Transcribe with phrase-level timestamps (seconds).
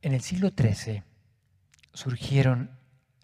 [0.00, 1.02] En el siglo XIII
[1.92, 2.70] surgieron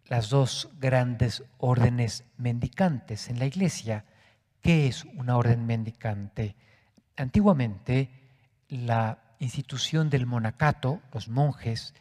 [0.06, 4.04] las dos grandes órdenes mendicantes en la iglesia.
[4.60, 6.56] ¿Qué es una orden mendicante?
[7.16, 8.10] Antiguamente,
[8.68, 11.94] la institución del monacato, los monjes,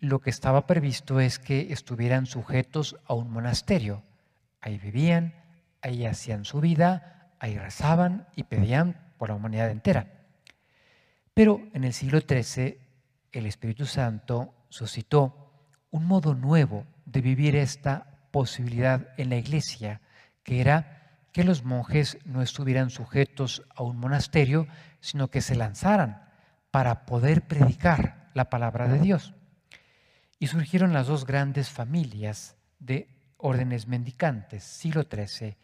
[0.00, 4.02] lo que estaba previsto es que estuvieran sujetos a un monasterio.
[4.62, 5.34] Ahí vivían,
[5.82, 10.06] ahí hacían su vida, ahí rezaban y pedían por la humanidad entera.
[11.34, 12.87] Pero en el siglo XIII
[13.32, 15.52] el Espíritu Santo suscitó
[15.90, 20.00] un modo nuevo de vivir esta posibilidad en la iglesia,
[20.42, 20.98] que era
[21.32, 24.66] que los monjes no estuvieran sujetos a un monasterio,
[25.00, 26.28] sino que se lanzaran
[26.70, 29.34] para poder predicar la palabra de Dios.
[30.38, 35.56] Y surgieron las dos grandes familias de órdenes mendicantes, siglo XIII,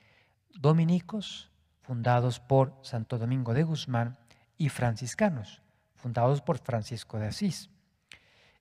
[0.59, 1.51] dominicos,
[1.83, 4.19] fundados por Santo Domingo de Guzmán,
[4.57, 5.63] y franciscanos,
[6.05, 7.71] fundados por Francisco de Asís.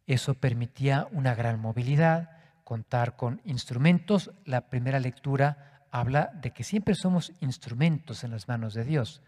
[0.07, 2.29] Eso permitía una gran movilidad,
[2.63, 4.31] contar con instrumentos.
[4.45, 9.21] La primera lectura habla de que siempre somos instrumentos en las manos de Dios.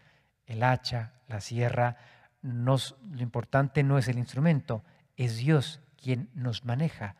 [0.46, 1.98] El hacha, la sierra,
[2.40, 2.78] lo
[3.18, 4.82] importante no es el instrumento,
[5.18, 7.16] es Dios quien nos maneja.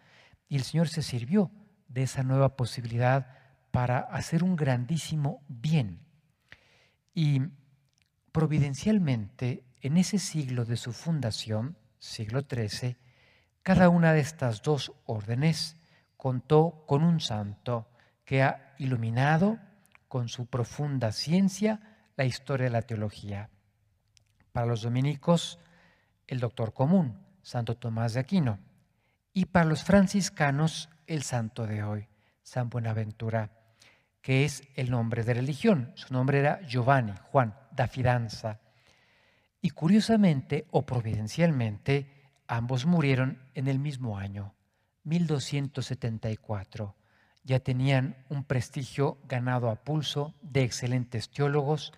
[0.48, 1.51] Y el Señor se sirvió
[1.89, 3.37] de esa nueva posibilidad
[3.70, 6.01] para hacer un grandísimo bien.
[7.13, 7.42] Y
[8.33, 12.97] providencialmente, en ese siglo de su fundación, siglo XIII,
[13.63, 15.77] cada una de estas dos órdenes
[16.17, 17.89] contó con un santo
[18.25, 19.59] que ha iluminado
[20.09, 21.81] con su profunda ciencia
[22.17, 23.51] la historia de la teología.
[24.53, 25.59] Para los dominicos,
[26.27, 28.59] el doctor común, Santo Tomás de Aquino,
[29.33, 32.09] y para los franciscanos, el santo de hoy,
[32.43, 33.51] San Buenaventura,
[34.23, 35.93] que es el nombre de religión.
[35.95, 38.61] Su nombre era Giovanni, Juan, da Fidanza.
[39.67, 42.06] Y curiosamente o providencialmente,
[42.47, 44.55] ambos murieron en el mismo año,
[45.03, 46.95] 1274.
[47.42, 51.92] Ya tenían un prestigio ganado a pulso de excelentes teólogos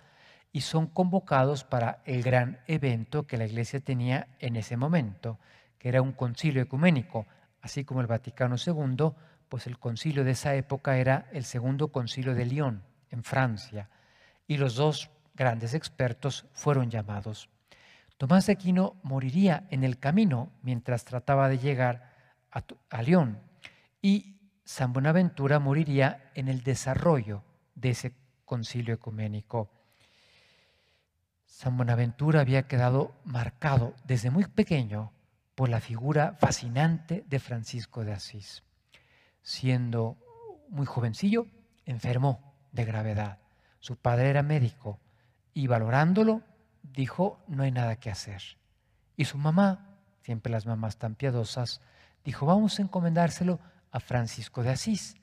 [0.51, 5.37] y son convocados para el gran evento que la Iglesia tenía en ese momento,
[5.77, 7.27] que era un concilio ecuménico,
[7.61, 9.11] así como el Vaticano II,
[9.47, 13.91] pues el concilio de esa época era el segundo concilio de Lyon, en Francia,
[14.47, 17.47] y los dos grandes expertos fueron llamados.
[18.19, 22.11] Tomás Aquino moriría en el camino mientras trataba de llegar
[22.51, 23.39] a, León.
[24.01, 28.13] Y San Buenaventura moriría en el desarrollo de ese
[28.43, 29.71] concilio ecuménico.
[31.45, 35.13] San Buenaventura había quedado marcado desde muy pequeño
[35.55, 38.63] por la figura fascinante de Francisco de Asís.
[39.43, 40.17] Siendo
[40.67, 41.47] muy jovencillo,
[41.85, 43.39] enfermó de gravedad.
[43.79, 44.99] Su padre era médico
[45.53, 46.43] y valorándolo,
[46.83, 48.41] dijo, no hay nada que hacer.
[49.15, 51.81] Y su mamá, siempre las mamás tan piadosas,
[52.23, 53.59] dijo, vamos a encomendárselo
[53.91, 55.15] a Francisco de Asís,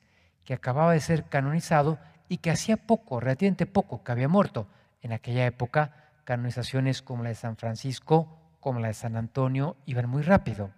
[0.45, 4.67] que acababa de ser canonizado y que hacía poco, relativamente poco, que había muerto.
[5.03, 10.09] En aquella época, canonizaciones como la de San Francisco, como la de San Antonio, iban
[10.09, 10.71] muy rápido.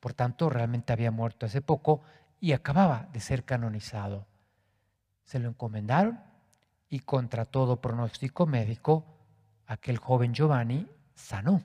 [0.00, 2.02] Por tanto, realmente había muerto hace poco
[2.40, 4.26] y acababa de ser canonizado.
[5.24, 6.20] Se lo encomendaron
[6.88, 9.04] y contra todo pronóstico médico,
[9.66, 11.62] aquel joven Giovanni sanó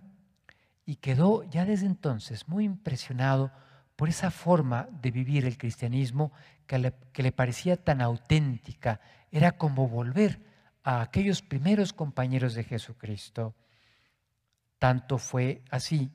[0.85, 3.51] y quedó ya desde entonces muy impresionado
[3.95, 6.31] por esa forma de vivir el cristianismo
[6.65, 8.99] que le, parecía tan auténtica.
[9.29, 10.41] Era como volver
[10.83, 13.55] a aquellos primeros compañeros de Jesucristo.
[14.79, 16.11] Tanto fue así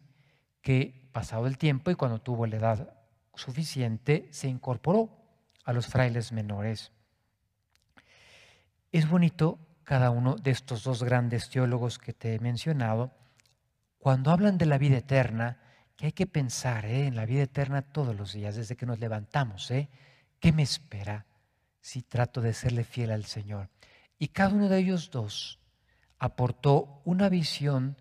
[0.62, 2.94] que pasado el tiempo y cuando tuvo la edad
[3.34, 5.10] suficiente, se incorporó
[5.64, 6.90] a los frailes menores.
[8.90, 13.12] Es bonito cada uno de estos dos grandes teólogos que te he mencionado,
[13.98, 15.60] cuando hablan de la vida eterna,
[15.94, 17.06] que hay que pensar ¿eh?
[17.06, 19.70] en la vida eterna todos los días, desde que nos levantamos.
[19.70, 19.88] ¿eh?
[20.40, 21.24] ¿Qué me espera
[21.80, 23.70] si trato de serle fiel al Señor?
[24.18, 25.60] Y cada uno de ellos dos
[26.18, 27.96] aportó una visión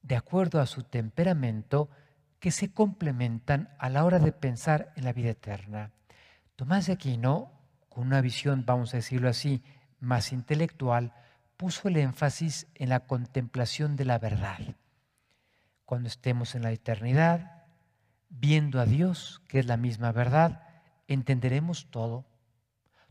[0.00, 1.90] de acuerdo a su temperamento
[2.40, 5.92] que se complementan a la hora de pensar en la vida eterna.
[6.56, 7.52] Tomás de Aquino,
[7.90, 9.62] con una visión, vamos a decirlo así,
[10.00, 11.12] más intelectual,
[11.56, 14.58] puso el énfasis en la contemplación de la verdad.
[15.84, 17.64] Cuando estemos en la eternidad,
[18.28, 20.62] viendo a Dios, que es la misma verdad,
[21.08, 22.26] entenderemos todo,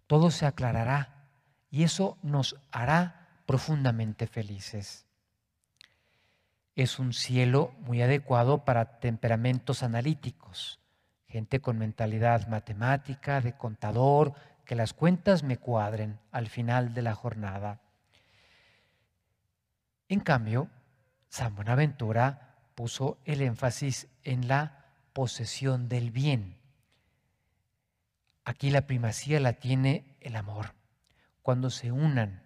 [0.05, 1.27] todo se aclarará
[1.69, 5.05] y eso nos hará profundamente felices.
[6.75, 10.79] Es un cielo muy adecuado para temperamentos analíticos,
[11.25, 14.33] gente con mentalidad matemática, de contador,
[14.67, 17.81] que las cuentas me cuadren al final de la jornada.
[20.09, 20.69] En cambio,
[21.29, 26.57] San Buenaventura puso el énfasis en la posesión del bien.
[28.43, 30.73] Aquí la primacía la tiene el amor.
[31.41, 32.43] Cuando se unan,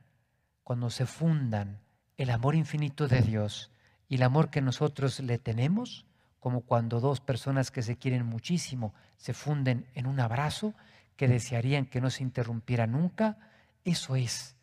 [0.63, 1.81] cuando se fundan
[2.17, 3.71] el amor infinito de Dios
[4.07, 6.05] y el amor que nosotros le tenemos,
[6.39, 10.75] como cuando dos personas que se quieren muchísimo se funden en un abrazo
[11.21, 13.37] que desearían que no se interrumpiera nunca,
[13.85, 14.55] eso es,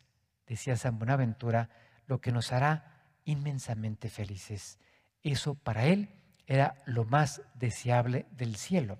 [0.45, 1.69] decía San Buenaventura,
[2.05, 4.77] lo que nos hará inmensamente felices.
[5.23, 6.09] Eso para él
[6.47, 8.99] era lo más deseable del cielo.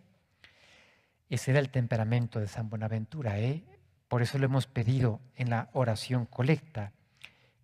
[1.27, 3.37] Ese era el temperamento de San Buenaventura.
[3.39, 3.65] ¿eh?
[4.07, 6.93] Por eso le hemos pedido en la oración colecta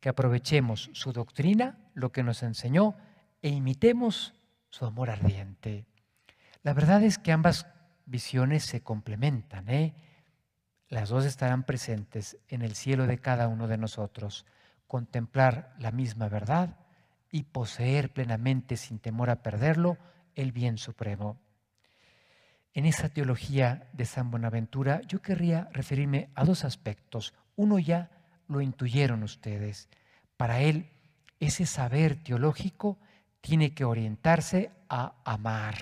[0.01, 2.97] que aprovechemos su doctrina, lo que nos enseñó,
[3.41, 4.33] e imitemos
[4.69, 5.85] su amor ardiente.
[6.63, 7.65] La verdad es que ambas
[8.05, 9.69] visiones se complementan.
[9.69, 9.95] ¿eh?
[10.87, 14.45] Las dos estarán presentes en el cielo de cada uno de nosotros.
[14.87, 16.77] Contemplar la misma verdad
[17.31, 19.97] y poseer plenamente, sin temor a perderlo,
[20.35, 21.39] el bien supremo.
[22.73, 27.33] En esa teología de San Buenaventura yo querría referirme a dos aspectos.
[27.55, 28.11] Uno ya
[28.47, 29.89] lo intuyeron ustedes.
[30.37, 30.89] Para él,
[31.39, 32.99] ese saber teológico
[33.41, 35.75] tiene que orientarse a amar,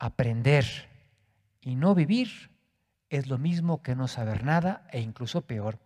[0.00, 0.64] aprender
[1.60, 2.50] y no vivir
[3.10, 5.78] es lo mismo que no saber nada e incluso peor.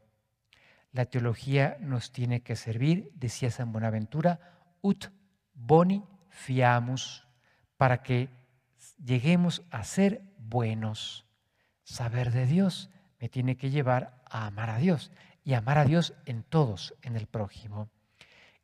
[0.93, 4.41] La teología nos tiene que servir, decía San Buenaventura,
[4.81, 5.07] ut
[5.53, 7.27] boni fiamus,
[7.77, 8.29] para que
[9.05, 11.27] lleguemos a ser buenos.
[11.83, 15.11] Saber de Dios me tiene que llevar a amar a Dios
[15.43, 17.89] y amar a Dios en todos, en el prójimo.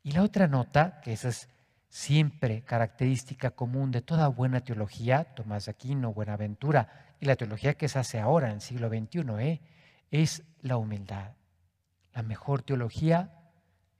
[0.03, 1.49] Y la otra nota, que esa es
[1.91, 7.99] siempre característica común de toda buena teología, Tomás Aquino, Buenaventura, y la teología que se
[7.99, 9.61] hace ahora en el siglo XXI, ¿eh?
[10.11, 11.33] es la humildad.
[12.15, 13.35] La mejor teología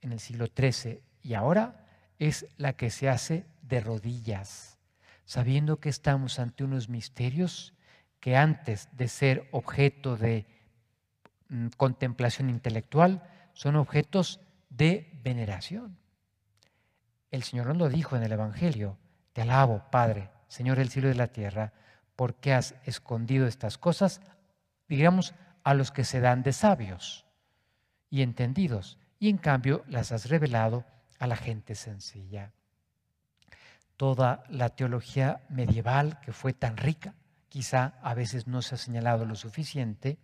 [0.01, 1.85] en el siglo XIII y ahora
[2.17, 4.79] es la que se hace de rodillas,
[5.25, 7.73] sabiendo que estamos ante unos misterios
[8.19, 10.45] que antes de ser objeto de
[11.49, 13.23] mm, contemplación intelectual,
[13.53, 14.39] son objetos
[14.69, 16.00] de veneración.
[17.31, 18.97] El Señor nos lo dijo en el Evangelio,
[19.31, 21.71] te alabo, Padre, Señor del cielo y de la tierra,
[22.17, 24.19] porque has escondido estas cosas,
[24.89, 25.33] digamos,
[25.63, 27.25] a los que se dan de sabios
[28.09, 30.85] y entendidos, y en cambio las has revelado
[31.19, 32.51] a la gente sencilla.
[33.95, 37.15] Toda la teología medieval, que fue tan rica,
[37.47, 40.17] quizá a veces no se ha señalado lo suficiente,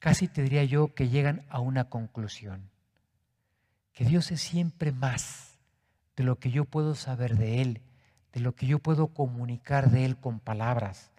[0.00, 2.70] casi te diría yo que llegan a una conclusión,
[3.92, 5.51] que Dios es siempre más
[6.16, 7.80] de lo que yo puedo saber de Él,
[8.32, 11.10] de lo que yo puedo comunicar de Él con palabras.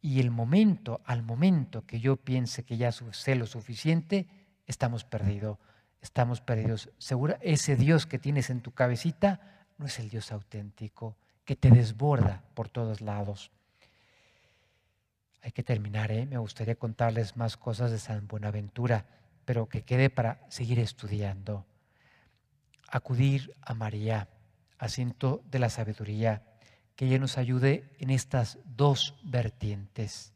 [0.00, 4.26] Y el momento, al momento que yo piense que ya sé lo suficiente,
[4.66, 5.58] estamos perdidos,
[6.02, 6.90] estamos perdidos.
[6.98, 9.40] Segura, ese Dios que tienes en tu cabecita
[9.78, 13.50] no es el Dios auténtico, que te desborda por todos lados.
[15.42, 16.26] Hay que terminar, ¿eh?
[16.26, 19.06] me gustaría contarles más cosas de San Buenaventura,
[19.44, 21.66] pero que quede para seguir estudiando.
[22.94, 24.28] Acudir a María,
[24.78, 26.44] asiento de la sabiduría,
[26.94, 30.32] que ella nos ayude en estas dos vertientes.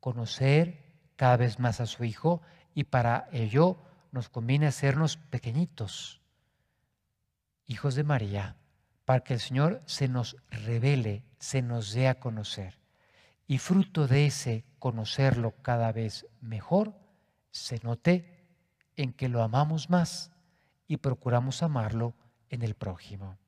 [0.00, 0.82] Conocer
[1.14, 2.42] cada vez más a su Hijo
[2.74, 3.78] y para ello
[4.10, 6.20] nos conviene hacernos pequeñitos,
[7.64, 8.56] hijos de María,
[9.04, 12.80] para que el Señor se nos revele, se nos dé a conocer.
[13.46, 16.98] Y fruto de ese conocerlo cada vez mejor,
[17.52, 18.48] se note
[18.96, 20.33] en que lo amamos más
[20.86, 22.14] y procuramos amarlo
[22.48, 23.38] en el prójimo.